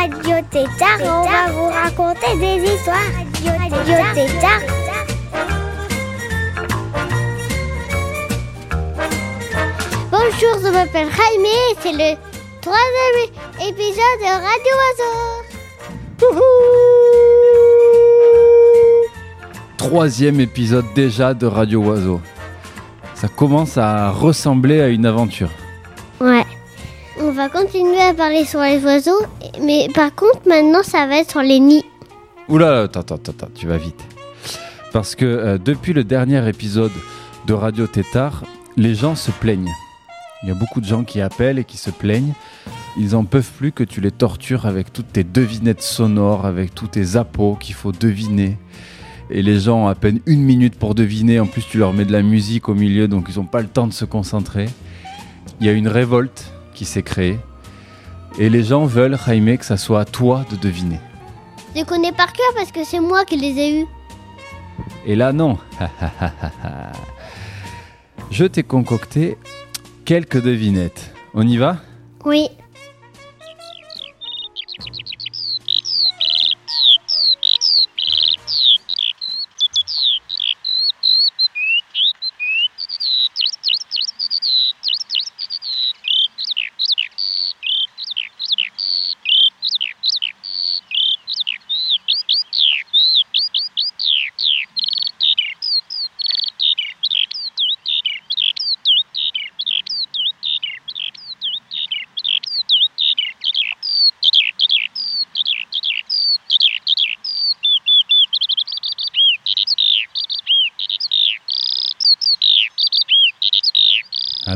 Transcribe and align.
Radio 0.00 0.36
Tétard 0.50 1.00
on 1.02 1.24
va 1.28 1.52
vous 1.52 1.68
raconter 1.68 2.32
des 2.40 2.56
histoires. 2.72 3.12
Radio 3.44 3.96
Tétard. 4.14 4.62
Bonjour, 10.10 10.54
je 10.64 10.68
m'appelle 10.72 11.08
Jaime 11.10 11.44
et 11.44 11.74
c'est 11.82 11.92
le 11.92 12.16
troisième 12.62 13.20
épisode 13.68 14.20
de 14.22 14.32
Radio 14.46 14.74
Oiseau. 14.96 15.16
Troisième 19.76 20.40
épisode 20.40 20.86
déjà 20.94 21.34
de 21.34 21.46
Radio 21.46 21.82
Oiseau. 21.82 22.22
Ça 23.14 23.28
commence 23.28 23.76
à 23.76 24.10
ressembler 24.10 24.80
à 24.80 24.88
une 24.88 25.04
aventure. 25.04 25.50
On 27.30 27.32
va 27.32 27.48
continuer 27.48 28.00
à 28.00 28.12
parler 28.12 28.44
sur 28.44 28.60
les 28.60 28.84
oiseaux, 28.84 29.24
mais 29.62 29.86
par 29.94 30.12
contre 30.12 30.48
maintenant 30.48 30.82
ça 30.82 31.06
va 31.06 31.18
être 31.18 31.30
sur 31.30 31.42
les 31.42 31.60
nids. 31.60 31.84
Oula, 32.48 32.80
attends, 32.80 33.04
tu 33.54 33.68
vas 33.68 33.76
vite. 33.76 34.02
Parce 34.92 35.14
que 35.14 35.26
euh, 35.26 35.56
depuis 35.56 35.92
le 35.92 36.02
dernier 36.02 36.48
épisode 36.48 36.90
de 37.46 37.52
Radio 37.54 37.86
Tétard, 37.86 38.42
les 38.76 38.96
gens 38.96 39.14
se 39.14 39.30
plaignent. 39.30 39.70
Il 40.42 40.48
y 40.48 40.50
a 40.50 40.56
beaucoup 40.56 40.80
de 40.80 40.86
gens 40.86 41.04
qui 41.04 41.20
appellent 41.20 41.60
et 41.60 41.64
qui 41.64 41.76
se 41.76 41.90
plaignent. 41.90 42.32
Ils 42.98 43.14
en 43.14 43.22
peuvent 43.22 43.52
plus 43.56 43.70
que 43.70 43.84
tu 43.84 44.00
les 44.00 44.10
tortures 44.10 44.66
avec 44.66 44.92
toutes 44.92 45.12
tes 45.12 45.22
devinettes 45.22 45.82
sonores, 45.82 46.46
avec 46.46 46.74
tous 46.74 46.88
tes 46.88 47.14
appos 47.14 47.54
qu'il 47.60 47.76
faut 47.76 47.92
deviner. 47.92 48.58
Et 49.30 49.42
les 49.42 49.60
gens 49.60 49.84
ont 49.84 49.86
à 49.86 49.94
peine 49.94 50.18
une 50.26 50.42
minute 50.42 50.76
pour 50.76 50.96
deviner. 50.96 51.38
En 51.38 51.46
plus, 51.46 51.62
tu 51.62 51.78
leur 51.78 51.92
mets 51.92 52.04
de 52.04 52.12
la 52.12 52.22
musique 52.22 52.68
au 52.68 52.74
milieu, 52.74 53.06
donc 53.06 53.28
ils 53.28 53.38
n'ont 53.38 53.46
pas 53.46 53.62
le 53.62 53.68
temps 53.68 53.86
de 53.86 53.92
se 53.92 54.04
concentrer. 54.04 54.66
Il 55.60 55.66
y 55.68 55.68
a 55.68 55.72
une 55.72 55.86
révolte 55.86 56.50
qui 56.80 56.86
s'est 56.86 57.02
créée. 57.02 57.38
Et 58.38 58.48
les 58.48 58.62
gens 58.62 58.86
veulent, 58.86 59.18
Jaime, 59.26 59.58
que 59.58 59.66
ça 59.66 59.76
soit 59.76 60.00
à 60.00 60.04
toi 60.06 60.46
de 60.50 60.56
deviner. 60.56 60.98
Je 61.76 61.84
connais 61.84 62.10
par 62.10 62.32
cœur 62.32 62.46
parce 62.56 62.72
que 62.72 62.84
c'est 62.84 63.00
moi 63.00 63.26
qui 63.26 63.36
les 63.36 63.60
ai 63.60 63.82
eus. 63.82 63.86
Et 65.04 65.14
là, 65.14 65.34
non. 65.34 65.58
Je 68.30 68.46
t'ai 68.46 68.62
concocté 68.62 69.36
quelques 70.06 70.40
devinettes. 70.40 71.12
On 71.34 71.46
y 71.46 71.58
va? 71.58 71.76
Oui. 72.24 72.48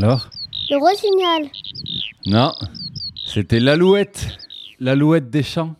Alors 0.04 0.28
Le 0.68 0.76
rossignol. 0.76 1.50
Non. 2.26 2.52
C'était 3.24 3.58
l'alouette. 3.58 4.36
L'alouette 4.78 5.30
des 5.30 5.42
champs. 5.42 5.76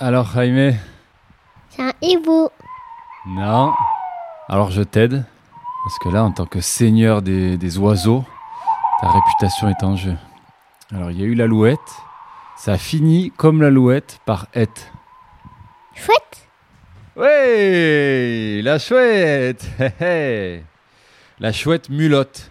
Alors, 0.00 0.26
Jaime? 0.32 0.76
C'est 1.70 1.82
un 1.82 1.92
hibou. 2.00 2.48
Non. 3.26 3.72
Alors, 4.48 4.70
je 4.70 4.82
t'aide. 4.82 5.24
Parce 5.84 5.98
que 5.98 6.08
là, 6.08 6.24
en 6.24 6.30
tant 6.30 6.46
que 6.46 6.60
seigneur 6.60 7.22
des, 7.22 7.56
des 7.56 7.78
oiseaux, 7.78 8.24
ta 9.00 9.08
réputation 9.08 9.68
est 9.68 9.82
en 9.82 9.96
jeu. 9.96 10.16
Alors, 10.94 11.10
il 11.10 11.20
y 11.20 11.22
a 11.22 11.26
eu 11.26 11.34
l'alouette. 11.34 11.78
Ça 12.56 12.72
a 12.74 12.78
fini 12.78 13.32
comme 13.36 13.60
l'alouette 13.62 14.20
par 14.24 14.46
être. 14.54 14.92
Chouette. 15.94 16.48
Ouais, 17.16 18.60
la 18.62 18.78
chouette. 18.78 19.66
La 21.40 21.52
chouette 21.52 21.88
mulotte. 21.88 22.50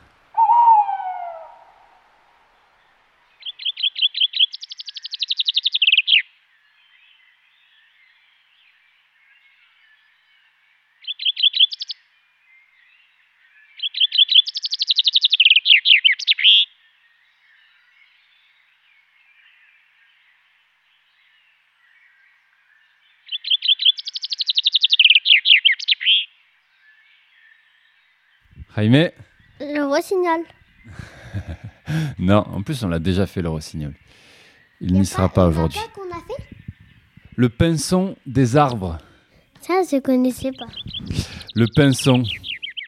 Jaime 28.78 29.10
Le 29.60 29.84
rossignol. 29.88 30.42
Non, 32.20 32.46
en 32.52 32.62
plus, 32.64 32.84
on 32.84 32.90
l'a 32.90 33.00
déjà 33.00 33.26
fait 33.26 33.42
le 33.42 33.48
rossignol. 33.48 33.94
Il 34.82 34.92
n'y 34.94 35.06
sera 35.06 35.30
pas 35.30 35.48
aujourd'hui. 35.48 35.80
qu'on 35.96 36.02
a 36.12 36.20
fait? 36.20 36.44
Le 37.38 37.48
pinson 37.48 38.18
des 38.26 38.58
arbres. 38.58 38.98
Ça, 39.62 39.76
je 39.90 39.98
connaissais 40.02 40.52
pas. 40.52 40.66
Le 41.56 41.66
pinson. 41.74 42.24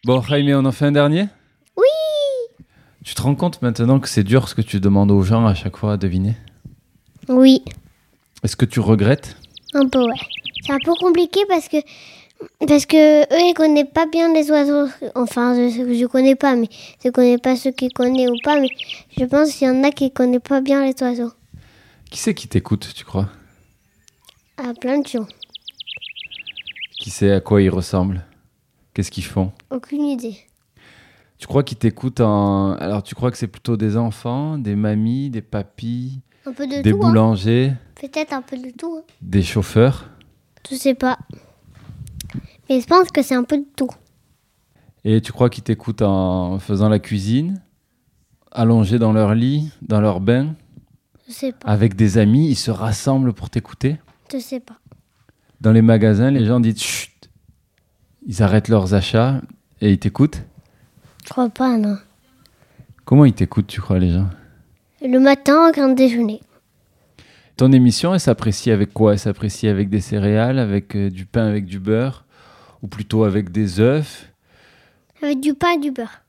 Bon, 0.04 0.22
Jaime, 0.22 0.50
on 0.54 0.66
en 0.66 0.74
fait 0.74 0.86
un 0.86 0.92
dernier? 0.92 1.28
Oui. 1.78 2.66
Tu 3.06 3.16
te 3.16 3.22
rends 3.22 3.36
compte 3.36 3.62
maintenant 3.62 4.02
que 4.02 4.10
c'est 4.10 4.26
dur 4.26 4.50
ce 4.50 4.56
que 4.56 4.62
tu 4.62 4.82
demandes 4.82 5.12
aux 5.12 5.24
gens 5.24 5.46
à 5.48 5.56
chaque 5.56 5.78
fois 5.78 5.94
à 5.94 5.98
deviner? 5.98 6.36
Oui. 7.30 7.64
Est-ce 8.44 8.58
que 8.58 8.66
tu 8.66 8.82
regrettes? 8.82 9.38
Un 9.74 9.88
peu, 9.88 10.04
ouais. 10.04 10.20
C'est 10.66 10.74
un 10.74 10.80
peu 10.84 10.94
compliqué 11.00 11.40
parce 11.48 11.70
que 11.70 11.78
parce 12.68 12.86
que 12.86 13.22
eux 13.24 13.50
ils 13.50 13.54
connaissent 13.54 13.92
pas 13.94 14.06
bien 14.06 14.34
les 14.34 14.50
oiseaux. 14.52 14.88
Enfin, 15.16 15.56
je, 15.56 15.94
je 15.94 16.06
connais 16.06 16.36
pas, 16.36 16.56
mais 16.56 16.70
je 17.04 17.10
connais 17.10 17.38
pas 17.38 17.56
ceux 17.56 17.72
qui 17.72 17.90
connaissent 17.90 18.30
ou 18.30 18.38
pas. 18.44 18.60
Mais 18.60 18.70
je 19.18 19.26
pense 19.26 19.52
qu'il 19.54 19.68
y 19.68 19.70
en 19.72 19.84
a 19.84 19.92
qui 19.92 20.12
connaissent 20.12 20.42
pas 20.42 20.62
bien 20.62 20.86
les 20.86 20.96
oiseaux. 21.02 21.32
Qui 22.10 22.18
c'est 22.20 22.34
qui 22.34 22.48
t'écoute, 22.48 22.92
tu 22.96 23.04
crois? 23.06 23.30
À 24.58 24.74
plein 24.74 25.00
de 25.00 25.08
gens. 25.08 25.28
Qui 27.00 27.10
sait 27.10 27.32
à 27.32 27.40
quoi 27.40 27.62
ils 27.62 27.70
ressemblent? 27.70 28.26
Qu'est-ce 28.94 29.12
qu'ils 29.12 29.24
font? 29.24 29.52
Aucune 29.70 30.04
idée. 30.06 30.36
Tu 31.38 31.48
crois 31.48 31.64
qu'ils 31.64 31.78
t'écoutent 31.78 32.20
en... 32.20 32.74
Alors, 32.74 33.02
tu 33.04 33.16
crois 33.16 33.32
que 33.32 33.38
c'est 33.38 33.48
plutôt 33.48 33.78
des 33.78 33.96
enfants, 33.96 34.58
des 34.58 34.76
mamies, 34.76 35.30
des 35.30 35.42
papis, 35.42 36.20
Un 36.46 36.52
peu 36.52 36.68
de 36.68 36.82
des 36.82 36.92
tout. 36.92 36.98
hein. 36.98 37.08
boulangers, 37.08 37.72
Peut-être 37.96 38.34
un 38.34 38.42
peu 38.42 38.58
de 38.58 38.72
tout. 38.72 38.98
hein. 39.00 39.04
des 39.22 39.42
chauffeurs? 39.44 40.10
Je 40.70 40.76
sais 40.76 40.96
pas. 40.96 41.18
Mais 42.70 42.82
je 42.82 42.86
pense 42.88 43.10
que 43.12 43.22
c'est 43.22 43.36
un 43.36 43.44
peu 43.44 43.58
de 43.58 43.66
tout. 43.76 43.90
Et 45.04 45.22
tu 45.22 45.32
crois 45.32 45.50
qu'ils 45.50 45.64
t'écoutent 45.64 46.02
en 46.02 46.60
faisant 46.60 46.90
la 46.90 47.00
cuisine, 47.00 47.62
allongés 48.52 49.00
dans 49.00 49.14
leur 49.14 49.34
lit, 49.34 49.72
dans 49.82 50.02
leur 50.02 50.20
bain, 50.20 50.56
Je 51.28 51.34
sais 51.34 51.52
pas. 51.54 51.68
avec 51.70 51.96
des 51.96 52.18
amis, 52.18 52.50
ils 52.50 52.56
se 52.56 52.72
rassemblent 52.72 53.34
pour 53.34 53.50
t'écouter? 53.50 53.98
Je 54.32 54.38
sais 54.40 54.60
pas. 54.60 54.78
Dans 55.62 55.72
les 55.72 55.82
magasins, 55.82 56.32
les 56.32 56.46
gens 56.46 56.60
disent 56.60 56.82
chut. 56.82 57.30
Ils 58.28 58.44
arrêtent 58.44 58.68
leurs 58.68 58.94
achats 58.94 59.42
et 59.82 59.92
ils 59.92 60.00
t'écoutent? 60.00 60.44
Je 61.26 61.30
crois 61.30 61.50
pas, 61.50 61.78
non. 61.78 61.98
Comment 63.06 63.26
ils 63.26 63.34
t'écoutent, 63.34 63.68
tu 63.68 63.82
crois, 63.82 64.00
les 64.00 64.12
gens? 64.12 64.30
Le 65.02 65.18
matin, 65.20 65.70
au 65.70 65.72
grand 65.72 65.90
déjeuner. 65.90 66.42
Ton 67.56 67.72
émission, 67.72 68.14
elle 68.14 68.20
s'apprécie 68.20 68.70
avec 68.72 68.94
quoi? 68.94 69.14
Elle 69.14 69.20
s'apprécie 69.20 69.68
avec 69.68 69.90
des 69.90 70.02
céréales, 70.02 70.60
avec 70.60 70.96
euh, 70.96 71.10
du 71.10 71.26
pain 71.26 71.46
avec 71.48 71.66
du 71.66 71.80
beurre, 71.80 72.26
ou 72.82 72.88
plutôt 72.88 73.24
avec 73.24 73.52
des 73.52 73.80
œufs. 73.80 74.32
Avec 75.22 75.40
du 75.42 75.54
pain 75.54 75.72
et 75.74 75.80
du 75.80 75.92
beurre. 75.92 76.22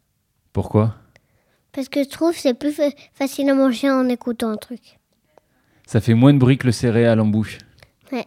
Pourquoi? 0.53 0.97
Parce 1.73 1.89
que 1.89 2.03
je 2.03 2.09
trouve 2.09 2.33
que 2.33 2.41
c'est 2.41 2.55
plus 2.55 2.73
fa- 2.73 2.91
facile 3.15 3.49
à 3.51 3.55
manger 3.55 3.91
en 3.91 4.09
écoutant 4.09 4.51
un 4.51 4.57
truc. 4.57 4.99
Ça 5.87 6.01
fait 6.01 6.15
moins 6.15 6.33
de 6.33 6.39
bruit 6.39 6.59
que 6.59 6.67
le 6.67 6.73
céréal 6.73 7.21
en 7.21 7.27
bouche. 7.27 7.59
Ouais. 8.13 8.27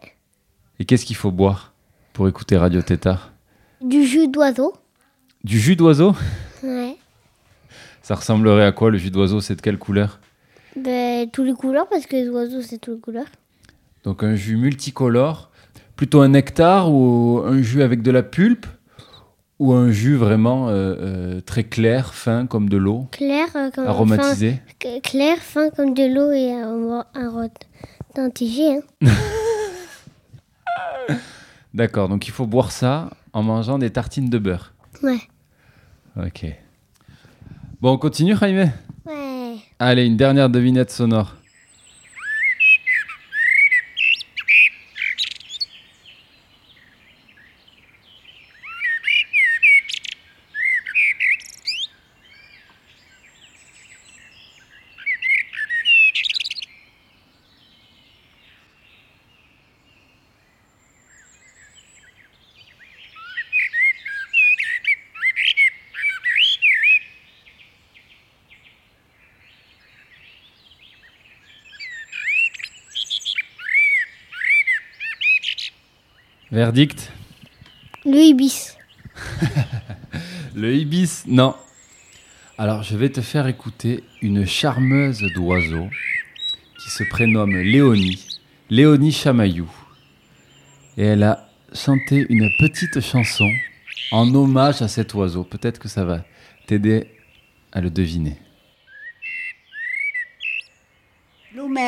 Et 0.80 0.86
qu'est-ce 0.86 1.06
qu'il 1.06 1.16
faut 1.18 1.32
boire 1.32 1.74
pour 2.14 2.28
écouter 2.28 2.56
Radio 2.58 2.82
Tétard 2.82 3.34
Du 3.82 4.06
jus 4.06 4.28
d'oiseau. 4.30 4.74
Du 5.44 5.60
jus 5.60 5.76
d'oiseau? 5.76 6.16
Ouais. 6.64 6.96
Ça 8.02 8.16
ressemblerait 8.16 8.66
à 8.66 8.72
quoi 8.72 8.90
le 8.92 8.98
jus 8.98 9.12
d'oiseau? 9.12 9.42
C'est 9.42 9.56
de 9.56 9.62
quelle 9.62 9.78
couleur? 9.78 10.20
Ben, 10.78 11.30
tous 11.30 11.44
les 11.44 11.54
couleurs, 11.54 11.88
parce 11.90 12.06
que 12.06 12.16
les 12.16 12.30
oiseaux, 12.30 12.62
c'est 12.62 12.78
toutes 12.80 12.96
les 12.96 13.02
couleurs. 13.02 13.28
Donc 14.04 14.24
un 14.24 14.36
jus 14.36 14.58
multicolore, 14.58 15.52
plutôt 15.96 16.22
un 16.22 16.30
nectar 16.30 16.92
ou 16.92 17.42
un 17.46 17.62
jus 17.62 17.82
avec 17.84 18.02
de 18.02 18.12
la 18.12 18.24
pulpe 18.24 18.66
ou 19.60 19.74
un 19.74 19.92
jus 19.92 20.16
vraiment 20.16 20.70
euh, 20.70 20.96
euh, 21.00 21.42
très 21.42 21.64
clair, 21.64 22.14
fin 22.14 22.46
comme 22.48 22.68
de 22.70 22.78
l'eau, 22.78 23.08
Clair, 23.12 23.48
euh, 23.56 23.70
comme 23.72 23.88
aromatisé? 23.88 24.60
fin- 24.82 25.00
clair, 25.02 25.38
fin 25.38 25.70
comme 25.70 25.94
de 25.94 26.04
l'eau 26.14 26.32
et 26.32 26.54
rodentigé. 28.16 28.78
Hein. 29.02 29.10
D'accord, 31.74 32.08
donc 32.10 32.28
il 32.28 32.32
faut 32.32 32.46
boire 32.46 32.72
ça 32.72 33.10
en 33.34 33.42
mangeant 33.44 33.80
des 33.80 33.90
tartines 33.90 34.30
de 34.30 34.38
beurre. 34.38 34.74
Ouais. 35.02 35.18
Ok. 36.18 36.46
Bon, 37.82 37.94
on 37.94 37.98
continue, 37.98 38.36
Jaime? 38.38 38.72
Ouais. 39.06 39.56
Allez, 39.80 40.06
une 40.06 40.16
dernière 40.18 40.50
devinette 40.50 40.92
sonore. 40.92 41.36
Verdict 76.54 77.12
Le 78.06 78.20
ibis. 78.20 78.78
Le 80.56 80.76
ibis, 80.76 81.24
non. 81.26 81.56
Alors, 82.60 82.84
je 82.84 82.96
vais 82.96 83.10
te 83.10 83.22
faire 83.22 83.48
écouter 83.48 84.04
une 84.22 84.46
charmeuse 84.46 85.24
d'oiseaux 85.34 85.90
qui 86.80 86.92
se 86.92 87.04
prénomme 87.10 87.56
Léonie, 87.56 88.24
Léonie 88.70 89.12
Chamaillou. 89.12 89.68
Et 90.96 91.06
elle 91.06 91.24
a 91.24 91.50
chanté 91.74 92.24
une 92.30 92.48
petite 92.60 93.00
chanson 93.00 93.50
en 94.12 94.32
hommage 94.36 94.84
à 94.84 94.88
cet 94.88 95.16
oiseau. 95.16 95.44
Peut-être 95.44 95.80
que 95.80 95.88
ça 95.88 96.06
va 96.06 96.24
t'aider 96.68 97.08
à 97.72 97.82
le 97.82 97.90
deviner. 97.90 98.38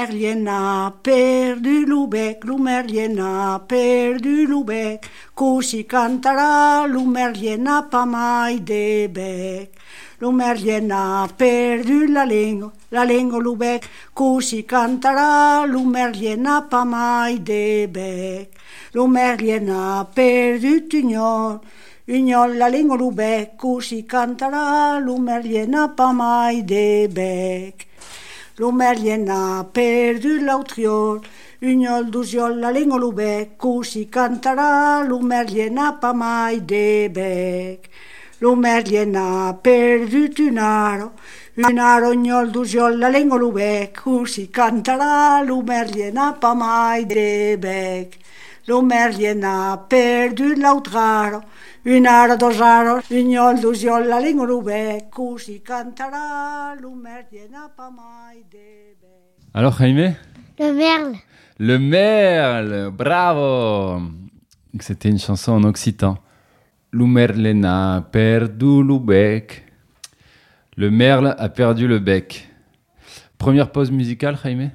merliena, 0.05 0.93
perdu 1.01 1.85
lubek, 1.87 2.41
glumerliena, 2.41 3.59
perdu 3.67 4.45
lubek, 4.47 5.05
kusi 5.33 5.83
kantara, 5.85 6.85
lu 6.87 7.05
merliena, 7.05 7.89
pa 7.89 8.05
mai 8.05 8.59
debek. 8.59 9.73
Lu 10.21 10.31
merliena, 10.31 11.27
perdu 11.37 12.05
la 12.13 12.23
lengo, 12.23 12.71
la 12.91 13.03
lengo 13.03 13.39
lubek, 13.39 13.89
kusi 14.13 14.63
kantara, 14.63 15.65
lu 15.65 15.83
merliena, 15.85 16.69
pa 16.69 16.85
mai 16.85 17.39
debek. 17.39 18.53
Lu 18.93 19.07
merliena, 19.07 20.05
perdu 20.13 20.87
tignor, 20.87 21.61
Unyol 22.07 22.59
la 22.59 22.67
lengo 22.69 22.95
lubek, 22.95 23.57
kusi 23.57 24.05
kantara, 24.05 24.99
lu 25.01 25.17
merliena, 25.17 25.95
pa 25.97 26.13
mai 26.13 26.61
debek. 26.61 27.87
Lu 27.87 27.94
L'Omerlien 28.57 29.27
a 29.27 29.65
perdu 29.65 30.39
l'autriol, 30.39 31.19
Ugnol 31.61 32.05
d'usiol 32.09 32.57
la 32.57 32.69
lingua 32.71 32.97
l'ubec, 32.97 33.57
così 33.57 34.07
cantarà, 34.07 35.03
l'Omerlien 35.03 35.73
n'a 35.73 35.91
pas 35.91 36.13
mai 36.13 36.61
de 36.61 37.09
bec. 37.09 37.89
L'Omerlien 38.39 39.13
a 39.15 39.53
perdu 39.61 40.31
un 40.47 40.57
aro, 40.57 41.11
un 41.57 41.77
aro 41.77 42.13
d'usiol 42.45 42.97
la 42.97 43.09
lingua 43.09 43.37
l'ubec, 43.37 43.99
così 44.01 44.49
cantarà, 44.49 45.43
l'Omerlien 45.43 46.13
n'a 46.13 46.31
pas 46.31 46.55
mai 46.55 47.03
de 47.05 47.57
bec. 47.57 48.17
L'Omerlien 48.67 49.43
a 49.43 49.77
perdu 49.77 50.55
l'autre 50.55 50.95
aro, 50.95 51.41
ugnol 53.11 53.59
d'usiol 53.59 54.07
la 54.07 54.19
l'ubec, 54.19 54.63
mai. 54.63 55.05
Alors, 59.53 59.77
Jaime? 59.77 60.15
Le 60.57 60.73
merle. 60.73 61.13
Le 61.59 61.77
merle, 61.77 62.89
bravo 62.89 64.01
C'était 64.79 65.09
une 65.09 65.19
chanson 65.19 65.51
en 65.51 65.63
occitan. 65.63 66.17
L'Umerlena 66.91 68.03
perdu 68.11 68.81
le 68.81 68.97
bec. 68.97 69.63
Le 70.77 70.89
merle 70.89 71.35
a 71.37 71.49
perdu 71.49 71.87
le 71.87 71.99
bec. 71.99 72.49
Première 73.37 73.71
pause 73.71 73.91
musicale, 73.91 74.39
Jaime? 74.43 74.71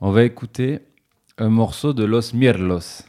On 0.00 0.12
va 0.12 0.22
écouter 0.22 0.78
un 1.36 1.50
morceau 1.50 1.92
de 1.92 2.04
Los 2.04 2.32
Mirlos. 2.32 3.02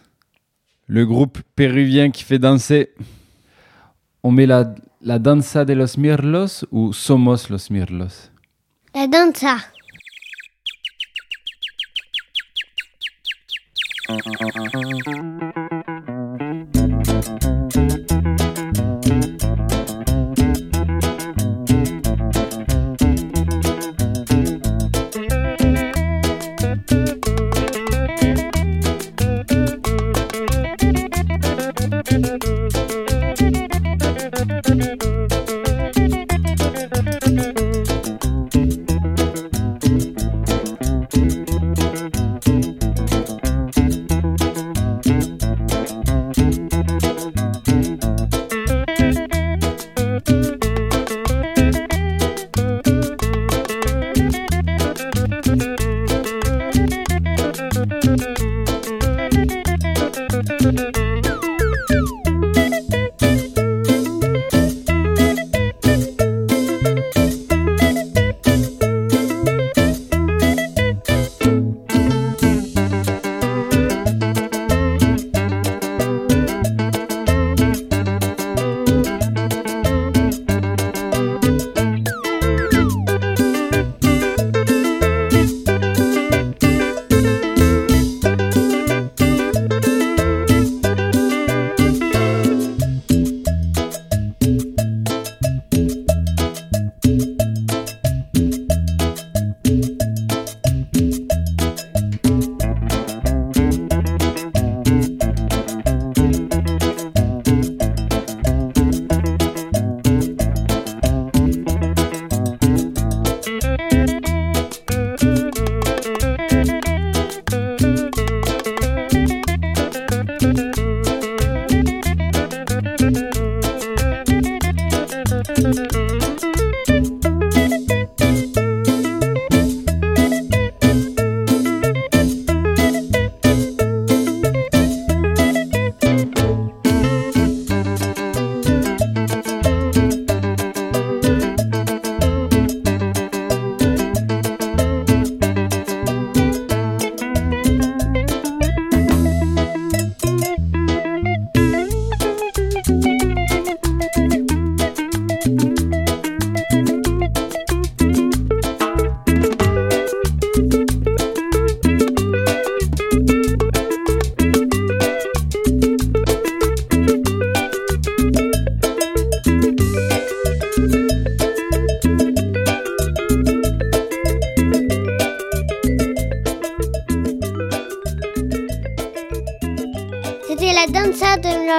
Le 0.88 1.06
groupe 1.06 1.40
péruvien 1.56 2.12
qui 2.12 2.24
fait 2.24 2.40
danser 2.40 2.90
on 4.24 4.32
met 4.32 4.48
la, 4.48 4.76
la 5.02 5.20
danza 5.20 5.66
de 5.66 5.76
los 5.76 5.98
mirlos 5.98 6.66
ou 6.72 6.94
somos 6.94 7.50
los 7.50 7.70
mirlos? 7.70 8.32
La 8.94 9.08
danza. 9.08 9.74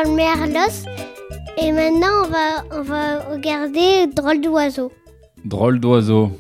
Le 0.05 0.15
merlos. 0.15 0.85
Et 1.59 1.73
maintenant, 1.73 2.25
on 2.25 2.29
va, 2.29 2.79
on 2.79 2.83
va 2.83 3.21
regarder 3.33 4.07
Drôle 4.07 4.41
d'oiseau. 4.41 4.93
Drôle 5.45 5.81
d'oiseau. 5.81 6.31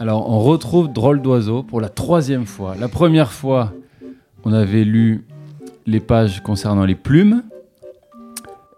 Alors, 0.00 0.28
on 0.28 0.40
retrouve 0.40 0.92
Drôle 0.92 1.22
d'oiseau 1.22 1.62
pour 1.62 1.80
la 1.80 1.88
troisième 1.88 2.46
fois. 2.46 2.74
La 2.78 2.88
première 2.88 3.32
fois, 3.32 3.72
on 4.44 4.52
avait 4.52 4.84
lu 4.84 5.24
les 5.86 6.00
pages 6.00 6.42
concernant 6.42 6.84
les 6.84 6.94
plumes. 6.94 7.42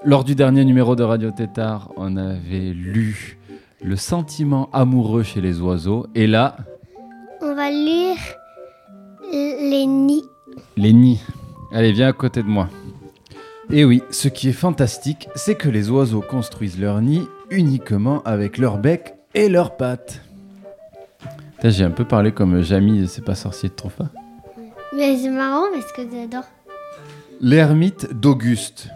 Lors 0.05 0.25
du 0.25 0.35
dernier 0.35 0.65
numéro 0.65 0.95
de 0.95 1.03
Radio 1.03 1.31
Tétard, 1.31 1.91
on 1.97 2.17
avait 2.17 2.73
lu 2.73 3.39
le 3.83 3.97
sentiment 3.97 4.69
amoureux 4.73 5.23
chez 5.23 5.41
les 5.41 5.61
oiseaux. 5.61 6.07
Et 6.15 6.27
là, 6.27 6.57
On 7.43 7.55
va 7.55 7.71
lire 7.71 8.17
les 9.33 9.87
nids. 9.87 10.25
les 10.77 10.93
nids. 10.93 11.21
Allez, 11.73 11.93
viens 11.93 12.09
à 12.09 12.13
côté 12.13 12.43
de 12.43 12.49
moi. 12.49 12.69
Et 13.71 13.85
oui, 13.85 14.03
ce 14.11 14.29
qui 14.29 14.49
est 14.49 14.53
fantastique, 14.53 15.29
c'est 15.35 15.55
que 15.55 15.69
les 15.69 15.91
oiseaux 15.91 16.23
construisent 16.23 16.81
leur 16.81 17.03
nid 17.03 17.23
uniquement 17.51 18.23
avec 18.25 18.57
leur 18.57 18.79
bec 18.79 19.15
et 19.35 19.51
leurs 19.51 19.77
pattes. 19.77 20.23
Putain, 21.57 21.69
J'ai 21.69 21.85
un 21.85 21.91
peu 21.91 22.07
parlé 22.07 22.33
comme 22.33 22.63
Jamie, 22.63 23.07
c'est 23.09 23.25
pas 23.25 23.35
sorcier 23.35 23.69
de 23.69 23.75
Trofa. 23.75 24.05
Mais 24.97 25.19
c'est 25.19 25.29
marrant 25.29 25.67
parce 25.73 25.93
que 25.93 26.03
j'adore. 26.11 26.45
L'ermite 27.43 28.15
d'Auguste. 28.15 28.89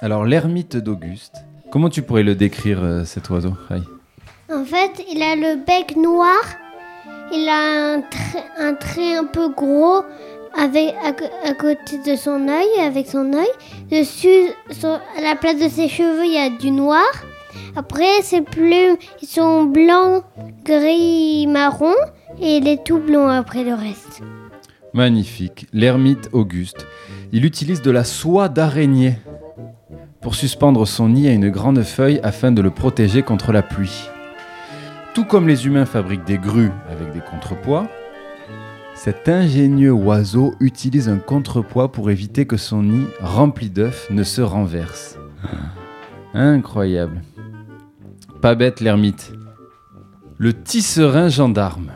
Alors, 0.00 0.24
l'ermite 0.24 0.76
d'Auguste, 0.76 1.34
comment 1.72 1.88
tu 1.88 2.02
pourrais 2.02 2.22
le 2.22 2.36
décrire, 2.36 2.78
euh, 2.82 3.04
cet 3.04 3.28
oiseau 3.28 3.54
Rai 3.68 3.82
En 4.52 4.64
fait, 4.64 5.04
il 5.12 5.20
a 5.20 5.34
le 5.34 5.64
bec 5.64 5.96
noir. 5.96 6.40
Il 7.32 7.48
a 7.48 7.94
un 7.94 8.02
trait 8.02 8.44
un, 8.58 8.74
trait 8.74 9.16
un 9.16 9.24
peu 9.24 9.48
gros 9.48 10.04
avec, 10.58 10.94
à, 11.04 11.54
côté 11.54 11.98
de 12.06 12.16
son 12.16 12.48
œil, 12.48 12.80
avec 12.86 13.06
son 13.06 13.32
œil. 13.32 13.48
Dessus, 13.90 14.50
sur- 14.70 15.00
à 15.16 15.20
la 15.22 15.36
place 15.36 15.56
de 15.56 15.68
ses 15.68 15.88
cheveux, 15.88 16.24
il 16.24 16.34
y 16.34 16.38
a 16.38 16.50
du 16.50 16.70
noir. 16.70 17.04
Après, 17.76 18.22
ses 18.22 18.42
plumes, 18.42 18.96
ils 19.22 19.28
sont 19.28 19.64
blancs, 19.64 20.24
gris, 20.64 21.46
marron. 21.46 21.94
Et 22.40 22.56
il 22.56 22.68
est 22.68 22.84
tout 22.84 22.98
blond 22.98 23.28
après 23.28 23.62
le 23.62 23.74
reste. 23.74 24.22
Magnifique. 24.94 25.66
L'ermite 25.72 26.28
Auguste. 26.32 26.86
Il 27.32 27.44
utilise 27.44 27.82
de 27.82 27.90
la 27.90 28.04
soie 28.04 28.48
d'araignée 28.48 29.18
pour 30.20 30.34
suspendre 30.34 30.86
son 30.86 31.08
nid 31.08 31.28
à 31.28 31.32
une 31.32 31.50
grande 31.50 31.82
feuille 31.82 32.20
afin 32.22 32.52
de 32.52 32.62
le 32.62 32.70
protéger 32.70 33.22
contre 33.22 33.52
la 33.52 33.62
pluie. 33.62 34.08
Tout 35.14 35.24
comme 35.24 35.46
les 35.48 35.66
humains 35.66 35.84
fabriquent 35.86 36.24
des 36.24 36.38
grues 36.38 36.70
avec 36.90 37.12
des 37.12 37.20
contrepoids, 37.20 37.86
cet 39.04 39.28
ingénieux 39.28 39.90
oiseau 39.90 40.54
utilise 40.60 41.08
un 41.08 41.18
contrepoids 41.18 41.90
pour 41.90 42.12
éviter 42.12 42.46
que 42.46 42.56
son 42.56 42.84
nid 42.84 43.06
rempli 43.18 43.68
d'œufs 43.68 44.08
ne 44.10 44.22
se 44.22 44.40
renverse. 44.40 45.18
Incroyable. 46.34 47.20
Pas 48.40 48.54
bête 48.54 48.78
l'ermite. 48.78 49.32
Le 50.38 50.52
tisserin 50.52 51.28
gendarme. 51.28 51.90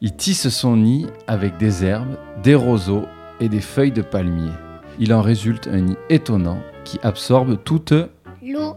Il 0.00 0.16
tisse 0.16 0.48
son 0.48 0.78
nid 0.78 1.06
avec 1.26 1.58
des 1.58 1.84
herbes, 1.84 2.16
des 2.42 2.54
roseaux 2.54 3.04
et 3.38 3.50
des 3.50 3.60
feuilles 3.60 3.92
de 3.92 4.00
palmier. 4.00 4.52
Il 4.98 5.12
en 5.12 5.20
résulte 5.20 5.68
un 5.70 5.82
nid 5.82 5.96
étonnant 6.08 6.60
qui 6.84 6.98
absorbe 7.02 7.62
toute 7.62 7.92
L'eau. 8.42 8.76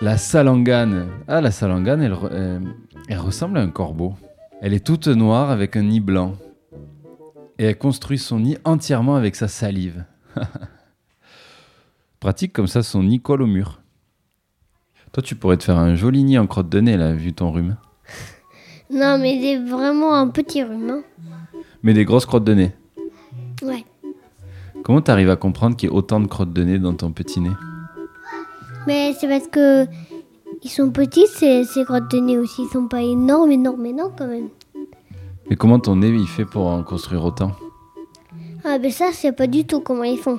la 0.00 0.16
salangane. 0.16 1.06
Ah, 1.28 1.42
la 1.42 1.50
salangane, 1.50 2.00
elle, 2.00 2.16
euh, 2.32 2.60
elle 3.10 3.18
ressemble 3.18 3.58
à 3.58 3.62
un 3.62 3.70
corbeau. 3.70 4.14
Elle 4.62 4.72
est 4.74 4.84
toute 4.86 5.08
noire 5.08 5.50
avec 5.50 5.76
un 5.76 5.82
nid 5.82 6.00
blanc. 6.00 6.36
Et 7.58 7.64
elle 7.64 7.76
construit 7.78 8.18
son 8.18 8.40
nid 8.40 8.56
entièrement 8.64 9.16
avec 9.16 9.36
sa 9.36 9.48
salive. 9.48 10.04
Pratique 12.20 12.52
comme 12.52 12.66
ça, 12.66 12.82
son 12.82 13.02
nid 13.02 13.20
colle 13.20 13.42
au 13.42 13.46
mur. 13.46 13.80
Toi, 15.12 15.22
tu 15.22 15.34
pourrais 15.34 15.56
te 15.56 15.64
faire 15.64 15.78
un 15.78 15.94
joli 15.96 16.22
nid 16.22 16.38
en 16.38 16.46
crotte 16.46 16.68
de 16.68 16.80
nez, 16.80 16.96
là, 16.96 17.12
vu 17.12 17.32
ton 17.32 17.50
rhume. 17.50 17.76
Non, 18.92 19.18
mais 19.18 19.38
c'est 19.40 19.56
vraiment 19.56 20.16
un 20.16 20.26
petit 20.26 20.64
rhume. 20.64 20.90
hein. 20.90 21.02
Mais 21.84 21.94
des 21.94 22.04
grosses 22.04 22.26
crottes 22.26 22.42
de 22.42 22.54
nez. 22.54 22.72
Ouais. 23.62 23.84
Comment 24.82 25.00
t'arrives 25.00 25.30
à 25.30 25.36
comprendre 25.36 25.76
qu'il 25.76 25.88
y 25.88 25.92
ait 25.92 25.94
autant 25.94 26.18
de 26.18 26.26
crottes 26.26 26.52
de 26.52 26.64
nez 26.64 26.80
dans 26.80 26.94
ton 26.94 27.12
petit 27.12 27.38
nez? 27.40 27.52
Mais 28.88 29.12
c'est 29.12 29.28
parce 29.28 29.46
que 29.46 29.86
ils 30.62 30.70
sont 30.70 30.90
petits, 30.90 31.26
ces, 31.26 31.64
ces 31.64 31.84
grottes 31.84 32.10
de 32.10 32.18
nez 32.18 32.38
aussi. 32.38 32.62
Ils 32.62 32.72
sont 32.72 32.88
pas 32.88 33.02
énormes, 33.02 33.50
énormes, 33.50 33.86
énormes 33.86 34.12
quand 34.16 34.26
même. 34.26 34.48
Et 35.50 35.56
comment 35.56 35.80
ton 35.80 35.96
nez 35.96 36.08
il 36.08 36.28
fait 36.28 36.44
pour 36.44 36.66
en 36.66 36.82
construire 36.82 37.24
autant? 37.24 37.52
Ah, 38.64 38.78
ben 38.78 38.90
ça, 38.90 39.10
je 39.10 39.16
sais 39.16 39.32
pas 39.32 39.46
du 39.46 39.64
tout 39.64 39.80
comment 39.80 40.04
ils 40.04 40.18
font. 40.18 40.38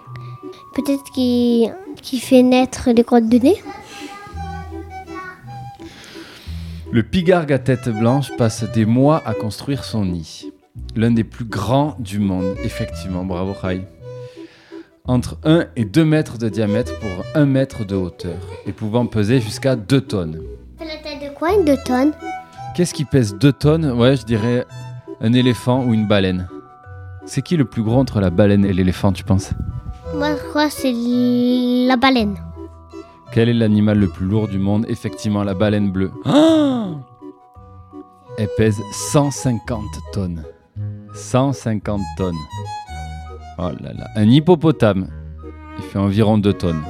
Peut-être 0.73 1.03
qu'il 1.13 1.73
qu'il 2.01 2.19
fait 2.19 2.43
naître 2.43 2.89
les 2.91 3.03
grottes 3.03 3.29
de 3.29 3.37
nez. 3.37 3.61
Le 6.91 7.03
pigargue 7.03 7.53
à 7.53 7.59
tête 7.59 7.89
blanche 7.89 8.31
passe 8.37 8.63
des 8.63 8.85
mois 8.85 9.21
à 9.25 9.33
construire 9.33 9.83
son 9.83 10.05
nid. 10.05 10.51
L'un 10.95 11.11
des 11.11 11.23
plus 11.23 11.45
grands 11.45 11.95
du 11.99 12.19
monde, 12.19 12.55
effectivement, 12.63 13.23
bravo 13.23 13.53
Rai. 13.53 13.85
Entre 15.07 15.37
1 15.43 15.65
et 15.75 15.83
2 15.83 16.05
mètres 16.05 16.37
de 16.37 16.47
diamètre 16.47 16.99
pour 16.99 17.09
1 17.33 17.45
mètre 17.45 17.83
de 17.85 17.95
hauteur 17.95 18.37
et 18.67 18.71
pouvant 18.71 19.07
peser 19.07 19.41
jusqu'à 19.41 19.75
2 19.75 20.01
tonnes. 20.01 20.39
C'est 20.77 20.85
la 20.85 20.97
taille 20.97 21.27
de 21.27 21.33
quoi, 21.33 21.53
une 21.53 21.65
deux 21.65 21.77
tonnes? 21.85 22.11
Qu'est-ce 22.75 22.93
qui 22.93 23.05
pèse 23.05 23.35
2 23.35 23.51
tonnes? 23.51 23.91
Ouais, 23.91 24.15
je 24.15 24.23
dirais 24.23 24.65
un 25.19 25.33
éléphant 25.33 25.83
ou 25.85 25.95
une 25.95 26.07
baleine. 26.07 26.47
C'est 27.25 27.41
qui 27.41 27.57
le 27.57 27.65
plus 27.65 27.81
gros 27.81 27.97
entre 27.97 28.19
la 28.19 28.29
baleine 28.29 28.63
et 28.63 28.73
l'éléphant, 28.73 29.11
tu 29.11 29.23
penses? 29.23 29.51
Moi, 30.15 30.35
je 30.35 30.49
crois 30.49 30.67
que 30.67 30.73
c'est 30.73 30.93
la 30.93 31.97
baleine. 31.97 32.35
Quel 33.31 33.49
est 33.49 33.53
l'animal 33.53 33.97
le 33.97 34.07
plus 34.07 34.27
lourd 34.27 34.47
du 34.47 34.59
monde? 34.59 34.85
Effectivement, 34.87 35.43
la 35.43 35.55
baleine 35.55 35.91
bleue. 35.91 36.11
Elle 38.37 38.49
pèse 38.55 38.79
150 38.93 39.81
tonnes. 40.13 40.43
150 41.13 42.01
tonnes. 42.17 42.35
Oh. 43.63 43.69
Un 44.15 44.29
hippopotame, 44.29 45.07
il 45.77 45.83
fait 45.83 45.99
environ 45.99 46.39
2 46.39 46.53
tonnes. 46.53 46.81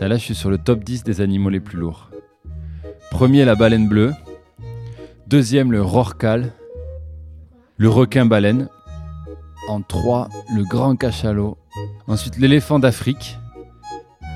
Là, 0.00 0.16
je 0.16 0.22
suis 0.22 0.34
sur 0.36 0.48
le 0.48 0.58
top 0.58 0.84
10 0.84 1.02
des 1.02 1.20
animaux 1.20 1.48
les 1.48 1.58
plus 1.58 1.76
lourds. 1.78 2.10
Premier, 3.10 3.44
la 3.44 3.56
baleine 3.56 3.88
bleue. 3.88 4.12
Deuxième, 5.26 5.72
le 5.72 5.82
rorqual. 5.82 6.52
Le 7.78 7.88
requin-baleine. 7.88 8.68
En 9.68 9.80
3, 9.80 10.28
le 10.54 10.62
grand 10.62 10.94
cachalot. 10.94 11.58
Ensuite, 12.06 12.38
l'éléphant 12.38 12.78
d'Afrique, 12.78 13.36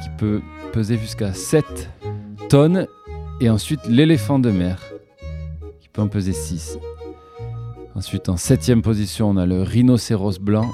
qui 0.03 0.09
peut 0.19 0.41
peser 0.73 0.99
jusqu'à 0.99 1.33
7 1.33 1.91
tonnes. 2.49 2.89
Et 3.41 3.49
ensuite 3.49 3.87
l'éléphant 3.87 4.41
de 4.41 4.51
mer, 4.51 4.83
qui 5.81 5.89
peut 5.89 6.03
en 6.03 6.09
peser 6.09 6.33
6. 6.33 6.79
Ensuite, 7.95 8.29
en 8.29 8.37
septième 8.37 8.83
position, 8.83 9.31
on 9.31 9.37
a 9.37 9.47
le 9.47 9.63
rhinocéros 9.63 10.39
blanc, 10.41 10.69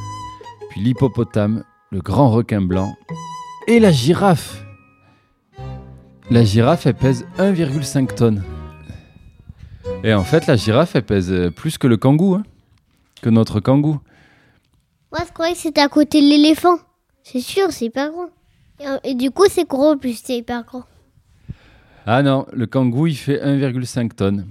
puis 0.77 0.85
l'hippopotame, 0.85 1.65
le 1.91 2.03
grand 2.03 2.31
requin 2.31 2.61
blanc 2.61 2.95
et 3.67 3.81
la 3.81 3.93
girafe. 3.93 4.63
La 6.31 6.45
girafe, 6.45 6.85
elle 6.85 6.95
pèse 6.95 7.27
1,5 7.39 8.15
tonnes. 8.15 8.45
Et 10.05 10.13
en 10.13 10.23
fait, 10.23 10.47
la 10.47 10.57
girafe, 10.57 10.95
elle 10.95 11.07
pèse 11.07 11.33
euh, 11.33 11.51
plus 11.51 11.79
que 11.79 11.87
le 11.87 11.97
kangou, 11.97 12.35
hein, 12.35 12.43
que 13.23 13.31
notre 13.31 13.59
kangou. 13.59 14.01
Moi, 15.13 15.23
je 15.27 15.33
croyais 15.33 15.55
que 15.55 15.61
c'était 15.61 15.81
à 15.81 15.89
côté 15.89 16.21
de 16.21 16.27
l'éléphant. 16.27 16.77
C'est 17.23 17.41
sûr, 17.41 17.71
c'est 17.71 17.87
hyper 17.87 18.11
grand. 18.13 18.29
Et, 18.81 19.13
et 19.13 19.15
du 19.15 19.31
coup, 19.31 19.47
c'est 19.49 19.67
gros, 19.67 19.97
plus, 19.97 20.21
c'est 20.23 20.37
hyper 20.37 20.65
grand. 20.65 20.85
Ah 22.05 22.23
non, 22.23 22.45
le 22.53 22.67
kangou, 22.67 23.07
il 23.07 23.17
fait 23.17 23.43
1,5 23.43 24.11
tonnes. 24.11 24.47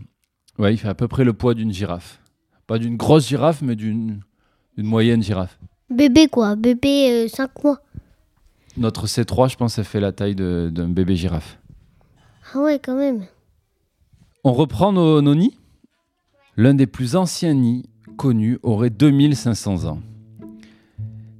Ouais, 0.57 0.73
il 0.73 0.77
fait 0.77 0.89
à 0.89 0.95
peu 0.95 1.07
près 1.07 1.23
le 1.23 1.33
poids 1.33 1.53
d'une 1.53 1.71
girafe. 1.71 2.19
Pas 2.65 2.79
d'une 2.79 2.97
grosse 2.97 3.27
girafe, 3.27 3.61
mais 3.61 3.75
d'une 3.75 4.21
moyenne 4.75 5.21
girafe. 5.21 5.59
Bébé, 5.89 6.27
quoi. 6.27 6.55
Bébé, 6.55 7.27
5 7.27 7.63
mois. 7.63 7.79
Notre 8.77 9.07
C3, 9.07 9.49
je 9.49 9.55
pense, 9.55 9.77
elle 9.77 9.85
fait 9.85 9.99
la 9.99 10.11
taille 10.11 10.35
d'un 10.35 10.89
bébé 10.89 11.15
girafe. 11.15 11.59
Ah 12.53 12.59
ouais, 12.59 12.79
quand 12.83 12.95
même. 12.95 13.25
On 14.43 14.53
reprend 14.53 14.91
nos, 14.91 15.21
nos 15.21 15.35
nids 15.35 15.57
L'un 16.57 16.73
des 16.73 16.87
plus 16.87 17.15
anciens 17.15 17.53
nids 17.53 17.89
connus 18.17 18.59
aurait 18.63 18.89
2500 18.89 19.85
ans. 19.85 19.99